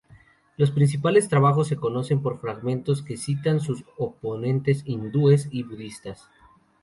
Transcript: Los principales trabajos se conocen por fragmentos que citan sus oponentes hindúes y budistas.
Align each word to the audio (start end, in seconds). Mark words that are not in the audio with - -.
Los 0.57 0.71
principales 0.71 1.27
trabajos 1.29 1.67
se 1.67 1.75
conocen 1.75 2.23
por 2.23 2.39
fragmentos 2.41 3.03
que 3.03 3.17
citan 3.17 3.59
sus 3.59 3.85
oponentes 3.99 4.81
hindúes 4.85 5.47
y 5.51 5.61
budistas. 5.61 6.27